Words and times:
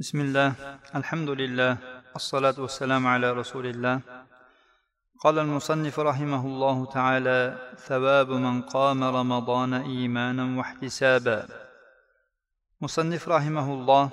بسم 0.00 0.18
الله 0.20 0.48
الحمد 0.94 1.30
لله 1.30 1.72
الصلاة 2.16 2.56
والسلام 2.64 3.06
على 3.06 3.28
رسول 3.32 3.66
الله 3.66 4.00
قال 5.22 5.38
المصنف 5.38 6.00
رحمه 6.00 6.42
الله 6.46 6.86
تعالى 6.86 7.40
ثواب 7.88 8.30
من 8.30 8.62
قام 8.62 9.04
رمضان 9.04 9.72
إيمانا 9.74 10.44
واحتسابا 10.58 11.38
مصنف 12.80 13.22
رحمه 13.28 13.68
الله 13.74 14.04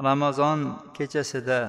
رمضان 0.00 0.60
kechasida 0.96 1.60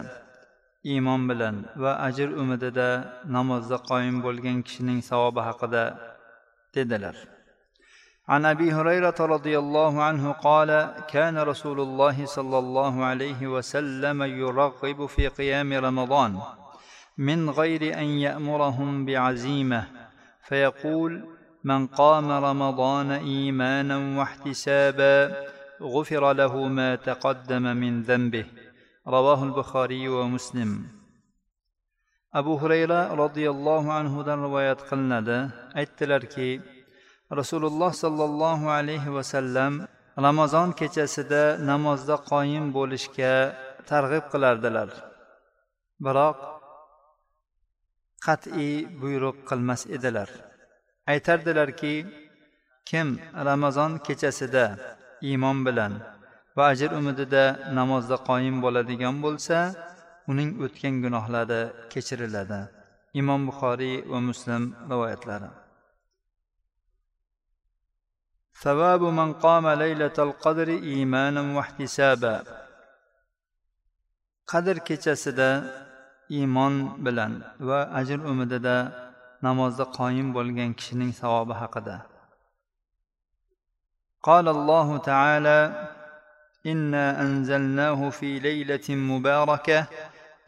iymon 0.84 1.30
bilan 1.30 1.56
va 1.76 1.92
ajr 2.08 2.30
umidida 2.42 2.90
namozda 3.36 3.78
qoyim 3.90 4.18
bo'lgan 4.26 4.58
kishining 4.68 5.00
savobi 5.10 5.42
haqida 5.48 5.84
dedilar 6.76 7.16
عن 8.33 8.45
أبي 8.45 8.73
هريرة 8.73 9.19
رضي 9.21 9.59
الله 9.59 10.03
عنه 10.03 10.33
قال 10.33 10.95
كان 11.09 11.39
رسول 11.39 11.81
الله 11.81 12.27
صلى 12.27 12.59
الله 12.59 13.05
عليه 13.05 13.47
وسلم 13.47 14.23
يرغب 14.23 15.07
في 15.07 15.29
قيام 15.29 15.73
رمضان 15.73 16.41
من 17.19 17.51
غير 17.51 17.99
أن 17.99 18.05
يأمرهم 18.05 19.05
بعزيمة 19.05 19.87
فيقول 20.49 21.13
من 21.65 21.87
قام 21.87 22.31
رمضان 22.31 23.11
إيمانا 23.11 24.19
واحتسابا 24.19 25.15
غفر 25.83 26.33
له 26.33 26.55
ما 26.69 26.95
تقدم 26.95 27.63
من 27.63 28.03
ذنبه 28.03 28.47
رواه 29.07 29.45
البخاري 29.45 30.09
ومسلم. 30.09 31.03
abu 32.33 32.57
hurayra 32.61 33.01
roziyallohu 33.23 33.93
anhudan 33.93 34.39
rivoyat 34.47 34.81
qilinadi 34.89 35.39
aytdilarki 35.81 36.49
rasululloh 37.41 37.93
sollallohu 38.05 38.71
alayhi 38.79 39.15
vasallam 39.17 39.73
ramazon 40.27 40.69
kechasida 40.81 41.43
namozda 41.71 42.17
qoyim 42.31 42.65
bo'lishga 42.77 43.33
targ'ib 43.91 44.25
qilardilar. 44.33 44.89
Biroq 46.05 46.39
qat'iy 48.27 48.75
buyruq 49.03 49.37
qilmas 49.49 49.83
edilar. 49.97 50.29
Aytardilarki 51.13 51.95
kim 52.91 53.09
ramazon 53.49 53.93
kechasida 54.07 54.67
iymon 55.29 55.59
bilan 55.67 55.93
va 56.57 56.65
ajr 56.73 56.91
umidida 57.01 57.45
namozda 57.79 58.17
qoyim 58.29 58.57
bo'ladigan 58.65 59.17
bo'lsa 59.25 59.59
uning 60.31 60.51
o'tgan 60.65 60.95
gunohlari 61.05 61.63
kechiriladi. 61.93 62.61
Imom 63.21 63.41
buxoriy 63.49 63.97
va 64.13 64.19
muslim 64.29 64.63
rivoyatlari. 64.91 65.62
ثواب 68.63 69.03
من 69.03 69.33
قام 69.33 69.69
ليلة 69.69 70.13
القدر 70.19 70.69
إيمانا 70.69 71.43
واحتسابا. 71.57 72.43
قدر 74.47 74.79
كيشاسدا 74.79 75.51
إيمان 76.31 77.03
بلان 77.05 77.43
وأجر 77.61 78.29
أمددا 78.31 78.79
نماز 79.43 79.81
قايم 79.81 80.33
بولغن 80.33 80.73
كشنين 80.73 81.13
ثواب 81.13 81.53
حقدا. 81.53 82.01
قال 84.23 84.49
الله 84.49 84.99
تعالى 84.99 85.89
إنا 86.67 87.21
أنزلناه 87.21 88.11
في 88.11 88.39
ليلة 88.39 88.87
مباركة 88.89 89.87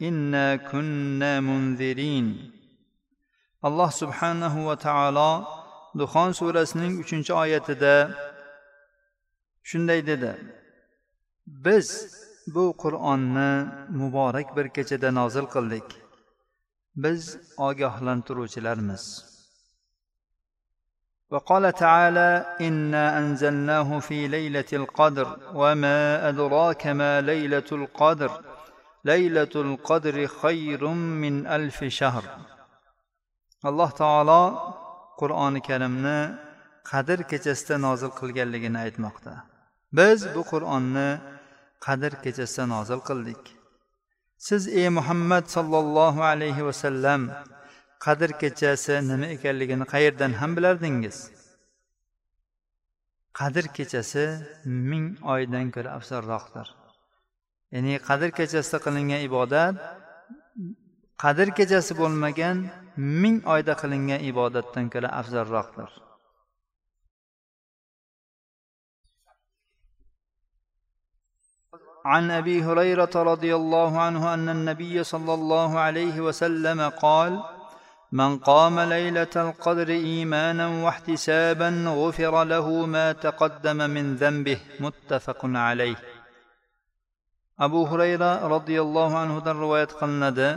إنا 0.02 0.56
كنا 0.56 1.40
منذرين. 1.40 2.26
الله 3.64 3.90
سبحانه 3.90 4.66
وتعالى 4.68 5.46
duxon 5.99 6.31
surasining 6.39 6.93
uchinchi 7.03 7.33
oyatida 7.43 7.93
shunday 9.69 9.99
dedi 10.11 10.31
biz 11.65 11.87
bu 12.55 12.65
qur'onni 12.83 13.51
muborak 13.99 14.47
bir 14.57 14.67
kechada 14.75 15.09
nozil 15.19 15.45
qildik 15.55 15.87
biz 17.03 17.21
ogohlantiruvchilarmiz 17.67 19.05
وقال 21.33 21.73
تعالى 21.73 22.29
انا 22.67 23.03
انزلناه 23.19 23.99
في 23.99 24.27
ليله 24.27 24.69
القدر 24.73 25.27
وما 25.53 26.29
ادراك 26.29 26.87
ما 26.87 27.21
ليله 27.21 27.69
القدر 27.71 28.31
ليله 29.05 29.53
القدر 29.55 30.27
خير 30.41 30.81
من 31.23 31.35
الف 31.57 31.83
شهر 31.99 32.23
alloh 33.69 33.91
taolo 34.01 34.43
qur'oni 35.20 35.60
karimni 35.68 36.18
qadr 36.90 37.18
kechasida 37.30 37.76
nozil 37.86 38.10
qilganligini 38.20 38.78
aytmoqda. 38.86 39.32
Biz 39.98 40.18
bu 40.34 40.42
qur'onni 40.52 41.08
qadr 41.86 42.12
kechasida 42.24 42.64
nozil 42.74 43.00
qildik. 43.08 43.42
Siz 44.46 44.62
ey 44.80 44.88
muhammad 44.98 45.44
sollallohu 45.56 46.20
alayhi 46.32 46.62
vasallam 46.68 47.22
qadr 48.06 48.30
kechasi 48.42 48.94
nima 49.10 49.26
ekanligini 49.36 49.84
qayerdan 49.94 50.32
ham 50.40 50.50
bilardingiz? 50.56 51.18
Qadr 53.40 53.64
kechasi 53.76 54.24
ming 54.90 55.06
oydan 55.34 55.66
ko'ra 55.74 55.90
afzalroqdir. 55.98 56.66
Ya'ni 57.74 57.94
qadr 58.08 58.30
kechasida 58.38 58.78
qilingan 58.86 59.20
ibodat 59.28 59.74
qadr 61.24 61.48
kechasi 61.58 61.92
bo'lmagan 62.00 62.56
ming 62.96 63.38
oyda 63.54 63.74
qilingan 63.82 64.20
ibodatdan 64.30 64.90
ko'ra 64.94 65.08
afzalroqdir. 65.20 65.90
عن 72.12 72.30
ابي 72.30 72.62
هريره 72.62 73.14
رضي 73.32 73.52
الله 73.54 74.00
عنه 74.00 74.34
ان 74.34 74.48
النبي 74.48 75.04
صلى 75.04 75.34
الله 75.34 75.78
عليه 75.78 76.20
وسلم 76.20 76.88
قال 76.88 77.32
من 78.12 78.38
قام 78.38 78.80
ليله 78.80 79.34
القدر 79.36 79.88
ايمانا 79.88 80.66
واحتسابا 80.84 81.70
غفر 82.00 82.44
له 82.44 82.86
ما 82.86 83.12
تقدم 83.12 83.78
من 83.90 84.16
ذنبه 84.16 84.58
متفق 84.80 85.40
عليه 85.44 85.96
abu 87.58 87.86
hurayra 87.86 88.50
roziyallohu 88.50 89.14
anhudan 89.24 89.56
rivoyat 89.62 89.92
qilinadi 90.00 90.48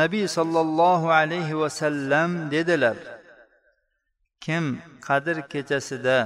nabiy 0.00 0.26
sollallohu 0.36 1.12
alayhi 1.20 1.58
vasallam 1.62 2.30
dedilar 2.54 2.96
kim 4.44 4.64
qadr 5.06 5.36
kechasida 5.52 6.18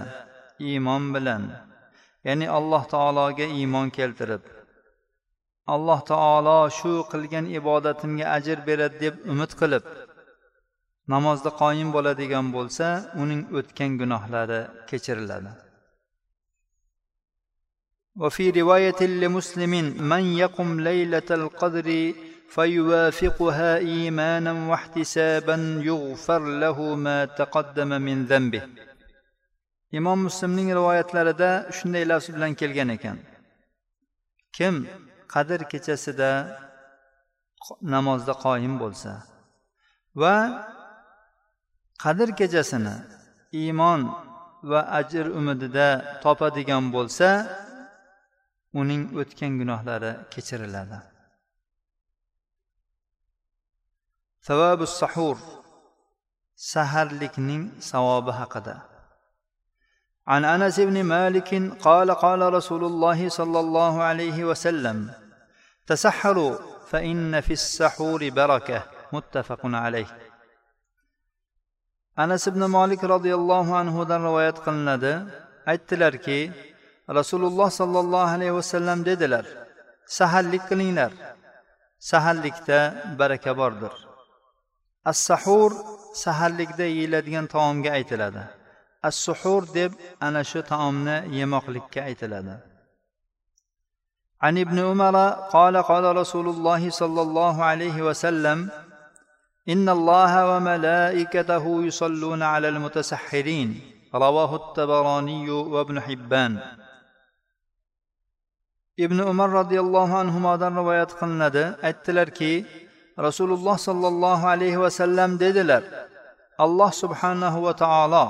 iymon 0.68 1.02
bilan 1.14 1.42
ya'ni 2.26 2.46
alloh 2.58 2.82
taologa 2.94 3.46
iymon 3.58 3.86
keltirib 3.98 4.42
alloh 5.74 6.00
taolo 6.12 6.58
shu 6.78 6.92
qilgan 7.12 7.46
ibodatimga 7.58 8.26
ajr 8.36 8.58
beradi 8.68 8.96
deb 9.04 9.14
umid 9.32 9.52
qilib 9.60 9.84
namozda 11.12 11.50
qoyim 11.62 11.88
bo'ladigan 11.96 12.46
bo'lsa 12.56 12.86
uning 13.22 13.42
o'tgan 13.58 13.90
gunohlari 14.00 14.60
kechiriladi 14.90 15.52
وفي 18.22 18.44
رواية 18.60 19.00
لمسلم 19.22 19.72
من 20.12 20.22
يقم 20.42 20.68
ليلة 20.80 21.28
القدر 21.30 21.88
فيوافقها 22.54 23.76
ايمانا 23.76 24.52
واحتسابا 24.70 25.56
يغفر 25.90 26.42
له 26.62 26.78
ما 26.94 27.24
تقدم 27.24 27.90
من 28.02 28.24
ذنبه 28.24 28.62
imom 29.98 30.18
muslimning 30.26 30.68
rivoyatlarida 30.78 31.50
shunday 31.76 32.04
lafz 32.10 32.26
bilan 32.34 32.52
kelgan 32.60 32.88
ekan 32.96 33.18
kim 34.56 34.74
qadr 35.34 35.60
kechasida 35.72 36.30
namozda 37.94 38.34
qoyim 38.44 38.74
bo'lsa 38.82 39.12
va 40.20 40.36
qadr 42.04 42.28
kechasini 42.40 42.96
iymon 43.62 44.00
va 44.70 44.80
ajr 44.98 45.26
umidida 45.38 45.88
topadigan 46.24 46.84
bo'lsa 46.96 47.28
uning 48.80 49.02
o'tgan 49.20 49.52
gunohlari 49.60 50.12
kechiriladi 50.34 50.98
Savobi 54.47 54.85
sahur 54.87 55.37
saharlikning 56.55 57.63
savobi 57.79 58.31
haqida 58.41 58.75
عن 60.29 60.45
انس 60.45 60.79
بن 60.79 61.03
مالك 61.03 61.81
قال 61.81 62.11
قال 62.11 62.53
رسول 62.53 62.83
الله 62.83 63.29
صلى 63.29 63.59
الله 63.59 64.03
عليه 64.03 64.43
وسلم 64.43 65.09
تسحروا 65.87 66.55
فان 66.89 67.41
في 67.41 67.53
السحور 67.53 68.29
بركه 68.29 68.83
متفق 69.13 69.61
عليه 69.65 70.29
anas 72.23 72.47
ibn 72.51 72.61
molik 72.75 73.01
roziyallohu 73.13 73.71
anhudan 73.81 74.21
rivoyat 74.27 74.57
qilinadi 74.65 75.13
aytdilarki 75.71 76.39
rasululloh 77.17 77.69
sollallohu 77.79 78.31
alayhi 78.35 78.53
vasallam 78.59 78.99
dedilar 79.09 79.45
saharlik 80.17 80.63
qilinglar 80.69 81.11
saharlikda 82.11 82.79
baraka 83.19 83.51
bordir 83.59 83.93
as 85.10 85.18
sahur 85.30 85.70
saharlikda 86.24 86.84
yeyiladigan 86.90 87.46
taomga 87.54 87.90
aytiladi 87.98 88.42
as 89.08 89.16
suhur 89.26 89.62
deb 89.78 89.92
ana 90.26 90.42
shu 90.50 90.60
taomni 90.72 91.16
yemoqlikka 91.38 92.00
aytiladi 92.10 92.56
عن 94.44 94.58
ابن 94.58 94.78
عمر 94.78 95.16
قال 95.56 95.74
قال 95.90 96.16
رسول 96.16 96.46
الله 96.48 96.90
صلى 96.90 97.22
الله 97.26 97.64
عليه 97.64 98.02
وسلم 98.08 98.58
ان 99.68 99.86
الله 99.88 100.32
وملائكته 100.50 101.64
يصلون 101.88 102.42
على 102.42 102.68
المتسحرين 102.68 103.68
رواه 104.14 104.50
الطبراني 104.56 105.50
وابن 105.50 106.00
حبان 106.00 106.52
ibn 108.96 109.18
umar 109.18 109.50
roziyallohu 109.50 110.14
anhudan 110.22 110.72
rivoyat 110.80 111.10
qilinadi 111.20 111.64
aytdilarki 111.88 112.52
rasululloh 113.27 113.75
sollallohu 113.87 114.45
alayhi 114.53 114.79
vasallam 114.85 115.29
dedilar 115.43 115.83
alloh 116.65 116.91
subhanahu 117.03 117.57
va 117.65 117.73
taolo 117.83 118.25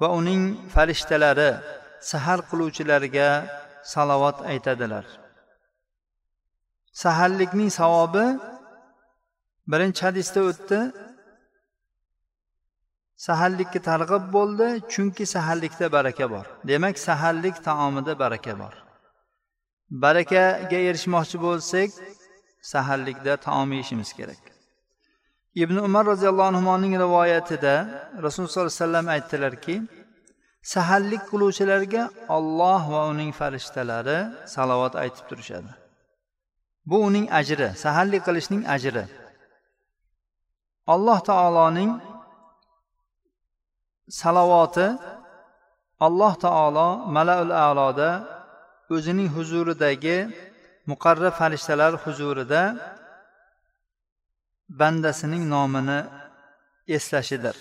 va 0.00 0.08
uning 0.18 0.42
farishtalari 0.74 1.50
sahar 2.10 2.38
qiluvchilarga 2.50 3.28
salovat 3.92 4.38
aytadilar. 4.52 5.04
Saharlikning 7.02 7.70
savobi 7.80 8.26
birinchi 9.72 10.02
hadisda 10.08 10.40
o'tdi. 10.50 10.80
Saharlikka 13.26 13.80
targ'ib 13.90 14.24
bo'ldi 14.36 14.66
chunki 14.92 15.24
saharlikda 15.34 15.86
baraka 15.96 16.26
bor. 16.34 16.46
Demak 16.70 16.96
saharlik 17.08 17.56
taomida 17.68 18.12
baraka 18.22 18.52
bor. 18.60 18.74
Barakaga 20.04 20.78
erishmoqchi 20.88 21.36
bo'lsak 21.46 21.90
saharlikda 22.62 23.36
taom 23.36 23.72
yeyishimiz 23.72 24.12
kerak. 24.12 24.42
Ibn 25.54 25.76
umar 25.76 26.06
roziyallohu 26.06 26.46
anhuning 26.46 26.94
rivoyatida 27.04 27.74
rasululloh 28.22 28.52
sollallohu 28.52 28.70
alayhi 28.70 28.82
vasallam 28.82 29.06
aytdilarki 29.16 29.76
saharlik 30.62 31.22
qiluvchilarga 31.30 32.02
olloh 32.36 32.82
va 32.92 33.00
uning 33.12 33.30
farishtalari 33.40 34.18
salovat 34.54 34.94
aytib 35.02 35.24
turishadi. 35.30 35.70
Bu 36.86 36.96
uning 37.08 37.26
ajri 37.40 37.68
saharlik 37.84 38.22
qilishning 38.28 38.62
ajri. 38.76 39.04
Alloh 40.94 41.18
taoloning 41.30 41.90
salovati 44.20 44.86
alloh 46.06 46.34
taolo 46.44 46.88
malaul 47.16 47.52
aloda 47.68 48.10
o'zining 48.94 49.28
huzuridagi 49.36 50.18
muqarrab 50.91 51.33
farishtalar 51.39 51.93
huzurida 52.03 52.61
bandasining 54.79 55.43
nomini 55.55 55.99
eslashidir 56.95 57.57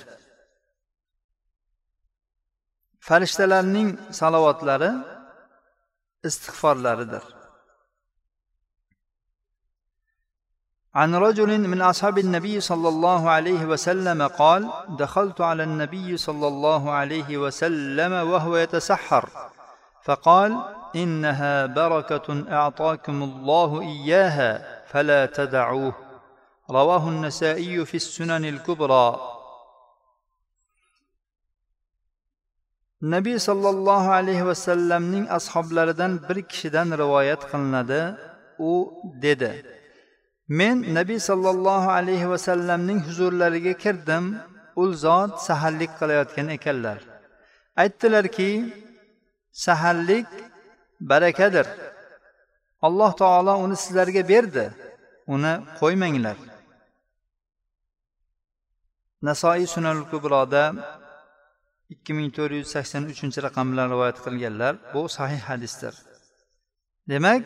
farishtalarning 3.09 3.89
salovatlari 4.21 4.91
istig'forlaridir 6.29 7.25
عن 10.95 11.15
رجل 11.15 11.61
من 11.73 11.83
أصحاب 11.83 12.19
النبي 12.19 12.61
صلى 12.61 12.89
الله 12.89 13.31
عليه 13.31 13.65
وسلم 13.65 14.27
قال 14.27 14.71
دخلت 14.89 15.41
على 15.41 15.63
النبي 15.63 16.17
صلى 16.17 16.47
الله 16.49 16.91
عليه 16.93 17.39
وسلم 17.39 18.13
وهو 18.13 18.57
يتسحر 18.57 19.29
فقال 20.05 20.53
إنها 20.97 21.67
بركة 21.67 22.53
أعطاكم 22.53 23.23
الله 23.23 23.81
إياها 23.81 24.83
فلا 24.87 25.27
تدعوه 25.27 25.95
رواه 26.71 27.09
النسائي 27.09 27.85
في 27.85 27.95
السنن 27.95 28.45
الكبرى 28.45 29.35
nabiy 33.05 33.39
sollallohu 33.39 34.13
alayhi 34.13 34.47
vasallamning 34.47 35.27
ashoblaridan 35.31 36.13
bir 36.29 36.43
kishidan 36.43 36.89
rivoyat 36.99 37.43
qilinadi 37.51 38.01
u 38.59 38.73
dedi 39.23 39.53
men 40.49 40.77
nabiy 40.99 41.21
sollallohu 41.29 41.91
alayhi 41.99 42.31
vasallamning 42.35 43.01
huzurlariga 43.07 43.75
kirdim 43.85 44.25
u 44.77 44.85
zot 45.05 45.33
saharlik 45.49 45.93
qilayotgan 46.01 46.49
ekanlar 46.57 46.99
aytdilarki 47.83 48.51
saharlik 49.52 50.28
barakadir. 51.02 51.68
Alloh 52.82 53.12
taolo 53.22 53.54
uni 53.66 53.76
sizlarga 53.76 54.28
berdi. 54.28 54.66
Uni 55.28 55.54
qo'ymanglar. 55.80 56.38
Nasoiy 59.22 59.68
sunanul 59.68 60.06
kubroda 60.12 60.64
ikki 61.94 62.12
ming 62.18 62.30
to'rt 62.38 62.54
yuz 62.60 62.68
sakson 62.76 63.04
uchinchi 63.14 63.40
raqam 63.48 63.66
bilan 63.72 63.88
rivoyat 63.94 64.18
qilganlar 64.26 64.74
bu 64.94 65.02
sahih 65.18 65.42
hadisdir. 65.50 65.94
Demak 67.12 67.42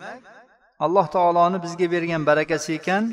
alloh 0.85 1.07
taoloni 1.15 1.57
bizga 1.65 1.87
bergan 1.95 2.21
barakasi 2.29 2.71
ekan 2.79 3.03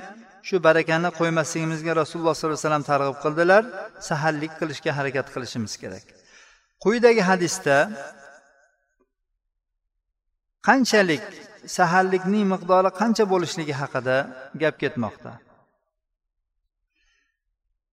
shu 0.48 0.56
barakani 0.68 1.10
qo'ymasligimizga 1.18 1.92
rasululloh 2.02 2.34
sollallohu 2.34 2.56
alayhi 2.58 2.66
vasallam 2.66 2.86
targ'ib 2.92 3.16
qildilar 3.24 3.62
saharlik 4.08 4.52
qilishga 4.60 4.90
harakat 4.98 5.26
qilishimiz 5.34 5.74
kerak. 5.82 6.04
Quyidagi 6.84 7.22
hadisda 7.30 7.76
qanchalik 10.68 11.24
saharlikning 11.76 12.44
miqdori 12.52 12.90
qancha 13.00 13.24
bo'lishligi 13.32 13.74
haqida 13.80 14.16
gap 14.60 14.74
ketmoqda. 14.82 15.32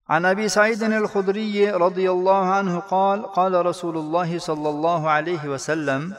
عن 0.10 0.26
ابي 0.26 0.50
سعيد 0.50 0.84
الخدري 0.84 1.72
رضي 1.72 2.12
الله 2.12 2.46
عنه 2.46 2.80
قال 2.80 3.26
قال 3.26 3.66
رسول 3.66 3.98
الله 3.98 4.40
صلى 4.40 4.70
الله 4.70 5.10
عليه 5.10 5.44
وسلم 5.48 6.14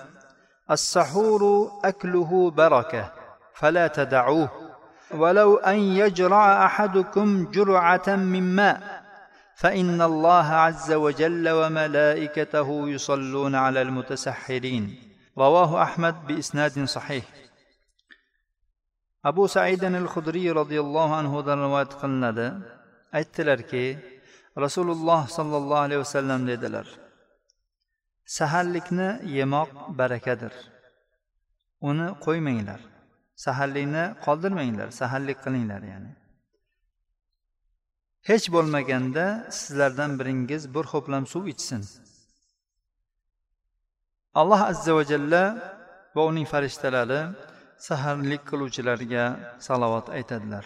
السحور 0.71 1.73
اكله 1.85 2.51
بركه 2.51 3.13
فلا 3.55 3.87
تدعوه 3.87 4.51
ولو 5.15 5.57
ان 5.57 5.79
يجرع 5.79 6.67
احدكم 6.67 7.51
جرعه 7.51 8.09
من 8.09 8.57
ماء 8.57 9.03
فان 9.55 10.03
الله 10.03 10.47
عز 10.47 10.93
وجل 10.93 11.49
وملائكته 11.49 12.89
يصلون 12.89 13.55
على 13.55 13.83
المتسحرين 13.83 15.08
رواه 15.38 15.84
أحمد 15.84 16.16
بإسناد 16.28 16.86
صحيح 16.86 17.26
abu 19.24 19.48
saidin 19.48 19.94
al 19.94 20.08
hudriy 20.14 20.50
roziyallohu 20.60 21.14
anhudan 21.22 21.58
rivoyat 21.66 21.94
qilinadi 22.02 22.48
aytdilarki 23.20 23.86
rasululloh 24.64 25.22
sollallohu 25.38 25.84
alayhi 25.88 26.02
vasallam 26.06 26.42
dedilar 26.52 26.88
saharlikni 28.38 29.10
yemoq 29.38 29.70
barakadir 30.00 30.54
uni 31.90 32.08
qo'ymanglar 32.26 32.82
saharlikni 33.46 34.04
qoldirmanglar 34.26 34.90
saharlik 35.00 35.40
qilinglar 35.46 35.82
ya'ni 35.92 36.12
hech 38.30 38.46
bo'lmaganda 38.56 39.26
sizlardan 39.60 40.12
biringiz 40.20 40.64
bir 40.76 40.86
ho'plam 40.94 41.24
suv 41.34 41.44
ichsin 41.54 41.82
alloh 44.42 44.62
azza 44.72 44.92
va 44.98 45.04
jalla 45.12 45.44
va 46.16 46.22
uning 46.30 46.48
farishtalari 46.54 47.22
saharlik 47.88 48.42
qiluvchilarga 48.50 49.26
salovat 49.68 50.06
aytadilar 50.18 50.66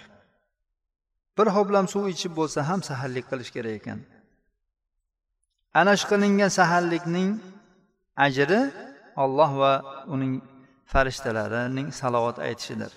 bir 1.37 1.47
ho'plam 1.55 1.85
suv 1.93 2.03
ichib 2.13 2.31
bo'lsa 2.39 2.59
ham 2.69 2.79
saharlik 2.89 3.25
qilish 3.31 3.51
kerak 3.55 3.73
ekan 3.79 3.99
ana 5.79 5.93
shu 5.99 6.05
qilingan 6.11 6.51
saharlikning 6.59 7.29
ajri 8.25 8.61
olloh 9.23 9.51
va 9.61 9.73
uning 10.13 10.33
farishtalarining 10.93 11.87
salovat 12.01 12.37
aytishidir 12.47 12.93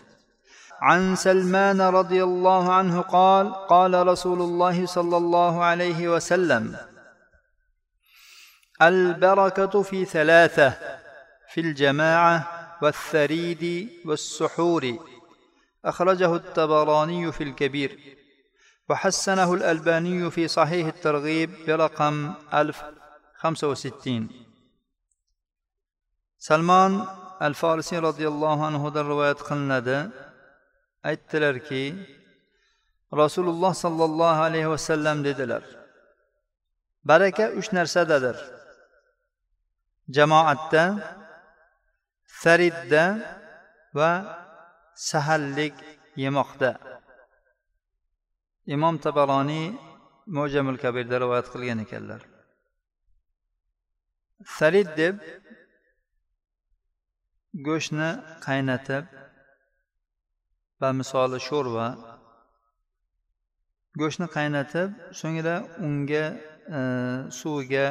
عن 0.88 1.16
سلمان 1.16 1.80
رضي 1.80 2.20
الله 2.28 2.72
عنه 2.78 2.96
قال 3.00 3.46
قال 3.72 3.92
رسول 4.12 4.40
الله 4.48 4.76
صلى 4.96 5.16
الله 5.22 5.64
عليه 5.64 6.00
وسلم 6.08 6.64
البركة 8.81 9.81
في 9.81 10.05
ثلاثة 10.05 10.69
في 11.53 11.61
الجماعة 11.61 12.37
والثريد 12.81 13.89
والسحور. 14.05 15.07
أخرجه 15.85 16.35
الطبراني 16.35 17.31
في 17.31 17.43
الكبير 17.43 18.17
وحسنه 18.89 19.53
الألباني 19.53 20.31
في 20.31 20.47
صحيح 20.47 20.87
الترغيب 20.87 21.49
برقم 21.67 22.33
1065 22.53 24.29
سلمان 26.37 27.07
الفارسي 27.41 27.97
رضي 27.99 28.27
الله 28.27 28.65
عنه 28.65 28.89
رواية 28.89 29.33
قلنده 29.33 30.11
aytdilarki 31.05 31.93
rasululloh 33.13 33.73
sollallohu 33.83 34.41
alayhi 34.47 34.69
vasallam 34.73 35.17
dedilar 35.27 35.63
baraka 37.09 37.45
uch 37.59 37.67
narsadadir 37.77 38.54
jamoatda 40.09 40.83
saridda 42.41 43.05
va 43.93 44.11
sahallik 44.95 45.75
yemoqda. 46.23 46.71
Imom 48.75 48.95
tabaroniy 49.05 49.67
mujamul 50.37 50.77
kabirda 50.83 51.15
rivoyat 51.21 51.47
qilgan 51.53 51.79
ekanlar. 51.85 52.21
Sarid 54.57 54.89
deb 54.97 55.15
go'shtni 57.67 58.09
qaynatib 58.45 59.05
va 60.81 60.89
misoli 60.99 61.39
sho'rva 61.47 61.87
go'shtni 64.01 64.27
qaynatib 64.37 64.89
so'ngra 65.19 65.55
unga 65.87 66.25
e, 66.77 66.79
suviga 67.39 67.87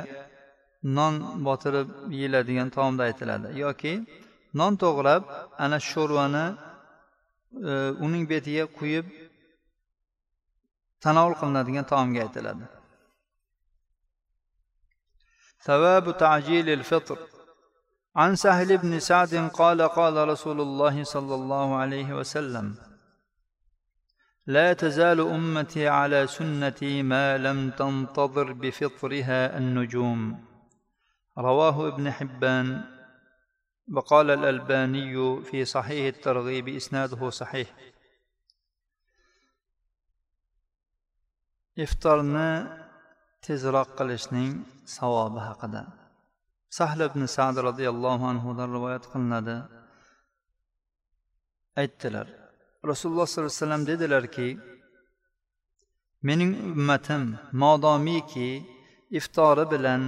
non 0.97 1.13
botirib 1.45 1.87
yeyiladigan 2.17 2.69
taomda 2.75 3.03
aytiladi 3.09 3.47
yoki 3.63 3.93
non 4.59 4.73
to'g'rab 4.83 5.23
ana 5.63 5.77
shu 5.79 5.89
sho'rvani 5.93 6.45
e, 7.69 7.73
uning 8.05 8.23
betiga 8.31 8.65
quyib 8.77 9.05
tanovul 11.03 11.35
qilinadigan 11.39 11.85
taomga 11.91 12.19
aytiladi 12.27 12.65
ثواب 15.67 16.17
تعجيل 16.17 16.69
الفطر 16.69 17.17
عن 18.15 18.35
سهل 18.35 18.77
بن 18.77 18.99
سعد 18.99 19.33
قال 19.59 19.81
قال 19.81 20.27
رسول 20.27 20.61
الله 20.61 21.03
صلى 21.03 21.35
الله 21.35 21.75
عليه 21.75 22.09
وسلم 22.19 22.75
لا 24.47 24.73
تزال 24.73 25.19
امتي 25.19 25.87
على 25.87 26.27
سنتي 26.27 27.03
ما 27.03 27.37
لم 27.37 27.69
تنتظر 27.69 28.53
بفطرها 28.53 29.57
النجوم 29.57 30.21
رواه 31.38 31.88
ابن 31.88 32.10
حبان. 32.10 32.84
وقال 33.92 34.30
الألباني 34.30 35.42
في 35.42 35.64
صحيح 35.64 36.14
الترغيب 36.14 36.68
إسناده 36.68 37.30
صحيح. 37.30 37.68
إفطرنا 41.78 42.48
تزرق 43.42 43.88
قلشن 43.98 44.62
صواب 44.84 45.36
هكذا 45.36 45.88
سهل 46.70 47.08
بن 47.08 47.26
سعد 47.26 47.58
رضي 47.58 47.88
الله 47.88 48.28
عنه 48.28 48.54
ذا 48.56 48.64
الرواية 48.64 48.96
قلنا 48.96 49.68
aytdilar 51.82 52.26
rasululloh 52.90 53.26
sollallohu 53.26 53.50
alayhi 53.50 53.62
vasallam 53.62 54.60
من 56.22 56.38
mening 56.38 56.76
ما 56.76 56.98
modomiki 57.52 58.50
iftori 59.10 59.64
bilan 59.70 60.02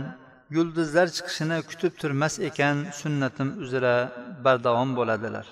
yulduzlar 0.56 1.08
chiqishini 1.16 1.58
kutib 1.70 1.94
turmas 2.02 2.34
ekan 2.50 2.76
sunnatim 3.00 3.50
uzra 3.64 3.96
bardavom 4.46 4.90
bo'ladilar 4.98 5.48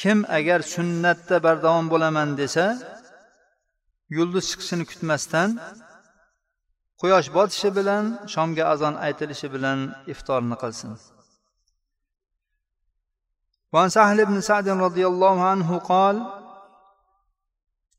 kim 0.00 0.18
agar 0.38 0.60
sunnatda 0.74 1.36
bardavom 1.46 1.86
bo'laman 1.92 2.30
desa 2.40 2.66
yulduz 4.16 4.44
chiqishini 4.50 4.84
kutmasdan 4.90 5.50
quyosh 7.00 7.28
botishi 7.36 7.70
bilan 7.78 8.04
shomga 8.34 8.64
azon 8.72 8.94
aytilishi 9.06 9.48
bilan 9.54 9.78
iftorni 10.12 10.56
qilsin 10.64 10.92
وعن 13.74 13.88
سهل 13.98 14.18
بن 14.30 14.38
سعد 14.40 14.68
رضي 14.68 15.04
الله 15.12 15.36
عنه 15.50 15.68
قال 15.78 16.16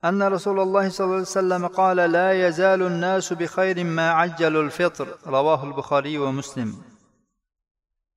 أن 0.06 0.24
رسول 0.24 0.60
الله 0.60 0.90
صلى 0.90 1.06
الله 1.06 1.16
عليه 1.16 1.40
وسلم 1.40 1.68
قال 1.68 1.98
لا 1.98 2.48
يزال 2.48 2.82
الناس 2.82 3.34
بخير 3.34 3.84
ما 3.84 4.12
عجلوا 4.12 4.64
الفطر 4.64 5.08
رواه 5.28 5.64
البخاري 5.64 6.18
ومسلم 6.18 6.76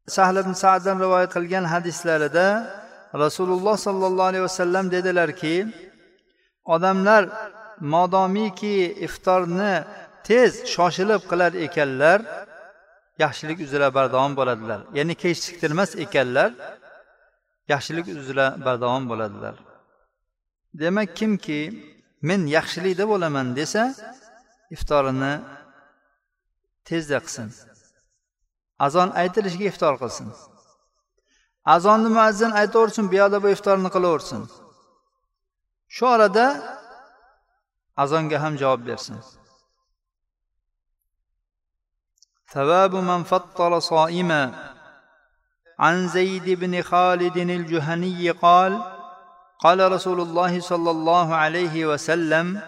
sahl 0.08 0.36
ibn 0.42 0.52
saddan 0.52 0.96
rivoyat 1.04 1.30
qilgan 1.36 1.64
hadislarida 1.74 2.46
rasululloh 3.24 3.76
sollallohu 3.86 4.28
alayhi 4.30 4.44
vasallam 4.48 4.90
dedilarki 4.90 5.56
odamlar 6.64 7.22
modomiki 7.94 8.76
iftorni 9.06 9.74
tez 10.28 10.52
shoshilib 10.74 11.22
qilar 11.30 11.52
ekanlar 11.66 12.18
yaxshilik 13.24 13.58
uzra 13.66 13.88
bardavom 13.98 14.32
bo'ladilar 14.38 14.80
ya'ni 14.98 15.14
kechiktirmas 15.22 15.90
ekanlar 16.04 16.50
yaxshilik 17.72 18.06
uzra 18.20 18.46
bardavom 18.66 19.04
bo'ladilar 19.10 19.54
demak 20.80 21.10
kimki 21.18 21.60
men 22.28 22.40
yaxshilikda 22.56 23.04
bo'laman 23.12 23.46
desa 23.58 23.84
iftorini 24.74 25.34
tezda 26.88 27.18
qilsin 27.24 27.48
azon 28.86 29.08
aytilishiga 29.20 29.66
iftor 29.72 29.94
qilsin 30.02 30.28
azonni 31.74 32.10
muazzin 32.16 32.52
aytaversin 32.60 33.04
bu 33.10 33.14
yoqda 33.20 33.38
bu 33.44 33.48
iftorni 33.56 33.90
qilaversin 33.94 34.42
shu 35.94 36.04
orada 36.14 36.46
azonga 38.02 38.38
ham 38.44 38.54
javob 38.62 38.82
bersin 38.90 39.18
ثواب 42.54 42.94
من 42.94 43.20
فطر 43.30 43.78
صائما 43.78 44.42
عن 45.78 46.08
زيد 46.08 46.46
بن 46.60 46.82
خالد 46.82 47.36
الجهني 47.36 48.30
قال 48.30 48.91
قال 49.63 49.91
رسول 49.91 50.19
الله 50.21 50.59
صلى 50.59 50.91
الله 50.91 51.35
عليه 51.35 51.85
وسلم 51.85 52.61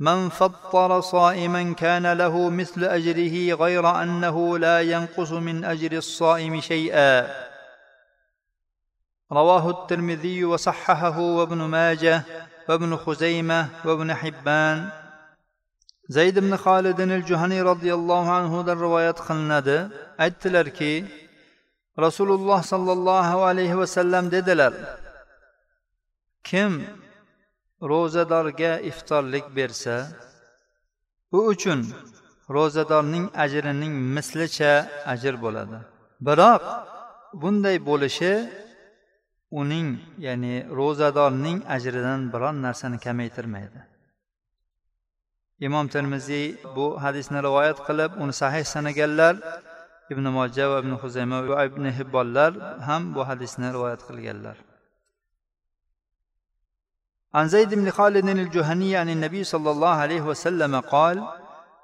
من 0.00 0.28
فطر 0.28 1.00
صائما 1.00 1.72
كان 1.72 2.12
له 2.12 2.50
مثل 2.50 2.84
أجره 2.84 3.54
غير 3.54 4.02
أنه 4.02 4.58
لا 4.58 4.80
ينقص 4.80 5.32
من 5.32 5.64
أجر 5.64 5.92
الصائم 5.92 6.60
شيئا. 6.60 7.26
رواه 9.32 9.70
الترمذي 9.70 10.44
وصححه 10.44 11.18
وابن 11.20 11.56
ماجه 11.56 12.22
وابن 12.68 12.96
خزيمة 12.96 13.68
وابن 13.84 14.14
حبان. 14.14 14.90
zayd 16.08 16.36
ibn 16.38 16.52
xolidin 16.64 17.10
il 17.10 17.24
juhaniy 17.26 17.62
roziyallohu 17.70 18.30
anhudan 18.40 18.78
rivoyat 18.84 19.18
qilinadi 19.26 19.78
aytdilarki 20.24 20.94
rasululloh 22.04 22.60
sollallohu 22.72 23.42
alayhi 23.50 23.78
vasallam 23.82 24.24
dedilar 24.30 24.72
kim 26.48 26.72
ro'zadorga 27.90 28.72
iftorlik 28.90 29.46
bersa 29.56 29.96
u 31.36 31.38
uchun 31.52 31.80
ro'zadorning 32.56 33.26
ajrining 33.44 33.94
mislicha 34.16 34.72
ajr 35.12 35.34
bo'ladi. 35.44 35.78
Biroq 36.26 36.62
bunday 37.42 37.76
bo'lishi 37.88 38.32
uning 39.60 39.88
ya'ni 40.26 40.54
ro'zadorning 40.78 41.58
ajridan 41.76 42.20
biron 42.32 42.56
narsani 42.66 42.98
kamaytirmaydi. 43.06 43.80
Imom 45.66 45.86
termiziy 45.94 46.46
bu 46.76 46.86
hadisni 47.04 47.38
rivoyat 47.46 47.78
qilib 47.88 48.10
uni 48.22 48.34
sahih 48.42 48.64
sanaganlar 48.74 49.34
ibn 50.12 50.24
moja 50.38 50.64
va 50.70 50.78
ibn 50.82 50.92
huzayma 51.02 51.38
va 51.50 51.64
ibn 51.68 51.84
hibbonlar 51.98 52.52
ham 52.88 53.02
bu 53.14 53.22
hadisni 53.30 53.68
rivoyat 53.76 54.02
qilganlar. 54.08 54.56
عن 57.34 57.48
زيد 57.48 57.74
بن 57.74 57.90
خالد 57.90 58.28
الجهني 58.28 58.96
عن 58.96 59.08
النبي 59.08 59.44
صلى 59.44 59.70
الله 59.70 59.88
عليه 59.88 60.20
وسلم 60.20 60.80
قال 60.80 61.28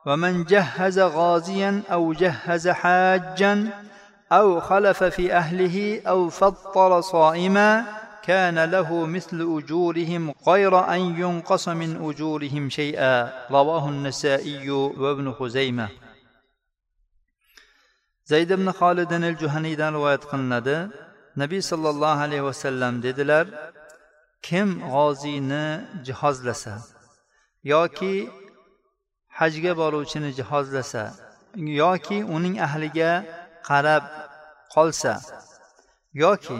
ومن 0.07 0.45
جهز 0.45 0.99
غازيا 0.99 1.83
أو 1.93 2.13
جهز 2.13 2.69
حاجا 2.69 3.69
أو 4.33 4.61
خلف 4.61 5.05
في 5.05 5.33
أهله 5.33 6.03
أو 6.07 6.29
فطر 6.29 7.01
صائما 7.01 7.85
كان 8.23 8.65
له 8.65 9.07
مثل 9.07 9.59
أجورهم 9.59 10.35
غير 10.49 10.95
أن 10.95 11.01
ينقص 11.01 11.69
من 11.69 12.11
أجورهم 12.11 12.71
شيئا. 12.71 13.33
رواه 13.51 13.89
النسائي 13.89 14.71
وابن 14.71 15.33
خزيمة. 15.33 15.89
zayd 18.31 18.51
ibn 18.57 18.69
xolidin 18.81 19.23
il 19.31 19.37
juhaniydan 19.43 19.91
rivoyat 19.97 20.25
qilinadi 20.31 20.77
nabiy 21.43 21.63
sollallohu 21.71 22.23
alayhi 22.27 22.45
vasallam 22.51 23.03
dedilar 23.07 23.47
kim 24.47 24.69
g'oziyni 24.93 25.65
jihozlasa 26.07 26.75
yoki 27.73 28.15
hajga 29.39 29.73
boruvchini 29.81 30.31
jihozlasa 30.39 31.03
yoki 31.83 32.19
uning 32.35 32.57
ahliga 32.67 33.11
qarab 33.69 34.05
qolsa 34.75 35.15
yoki 36.23 36.59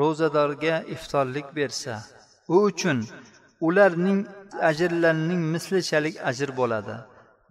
ro'zadorga 0.00 0.74
iftorlik 0.94 1.46
bersa 1.56 1.94
u 2.54 2.56
uchun 2.68 2.98
ularning 3.66 4.20
ajrlarining 4.70 5.42
mislichalik 5.54 6.16
ajr 6.30 6.50
bo'ladi. 6.60 6.96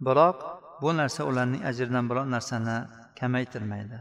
Biroq 0.06 0.38
bu 0.82 0.90
narsa 1.00 1.24
ularning 1.30 1.62
ajridan 1.70 2.04
biror 2.10 2.26
narsani 2.34 2.76
kamaytirmaydi. 3.20 3.98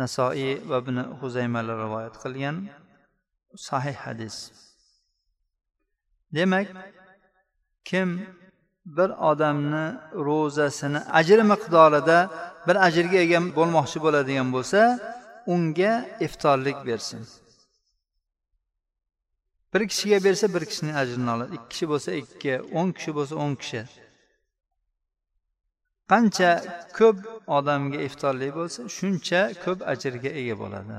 Nasoiy 0.00 0.52
va 0.70 0.78
ibn 0.82 0.96
huzaymalar 1.20 1.76
rivoyat 1.84 2.16
qilgan. 2.22 2.56
Sahih 3.56 3.94
hadis. 3.94 4.52
Demak 6.34 6.68
kim 7.84 8.26
bir 8.86 9.10
odamni 9.30 9.86
ro'zasini 10.26 10.98
ajri 10.98 11.44
miqdorida 11.52 12.18
bir 12.66 12.76
ajrga 12.86 13.18
ega 13.24 13.40
bo'lmoqchi 13.58 13.98
bo'ladigan 14.04 14.48
bo'lsa 14.56 14.80
unga 15.54 15.92
iftorlik 16.26 16.78
bersin. 16.86 17.22
Bir 19.74 19.82
kishiga 19.88 20.24
bersa 20.24 20.54
bir 20.54 20.64
kishining 20.70 20.96
ajrini 21.02 21.30
oladi. 21.30 21.50
Ikki 21.56 21.68
kishi 21.68 21.86
bo'lsa 21.92 22.10
ikki 22.22 22.52
o'n 22.78 22.88
kishi 22.96 23.12
bo'lsa 23.18 23.34
o'n 23.44 23.54
kishi. 23.62 23.82
Qancha 26.10 26.50
ko'p 26.98 27.18
odamga 27.56 27.98
iftorlik 28.08 28.52
bo'lsa 28.58 28.80
shuncha 28.96 29.40
ko'p 29.64 29.78
ajrga 29.92 30.30
ega 30.40 30.54
bo'ladi. 30.62 30.98